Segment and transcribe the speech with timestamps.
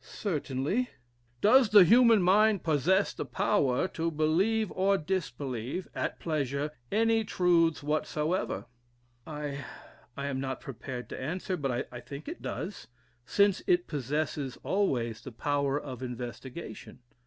[0.00, 0.88] "Certainly."
[1.42, 7.82] "Does the human mind possess the power to believe or disbelieve, at pleasure, any truths
[7.82, 8.64] whatsoever."
[9.26, 9.62] "I
[10.16, 12.86] am not prepared to answer: but I think it does,
[13.26, 17.00] since it possesses always the power of investigation."